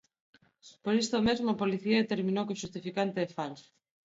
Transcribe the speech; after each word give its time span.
Por 0.83 0.93
isto 1.03 1.25
mesmo, 1.27 1.47
a 1.49 1.59
Policía 1.63 2.01
determinou 2.03 2.45
que 2.45 2.55
o 2.55 2.61
xustificante 2.63 3.17
é 3.25 3.27
falso. 3.39 3.69